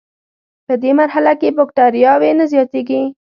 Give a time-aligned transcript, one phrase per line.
[0.65, 3.01] پدې مرحله کې بکټریاوې نه زیاتیږي.